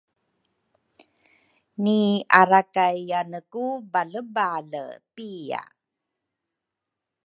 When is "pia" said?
5.15-5.63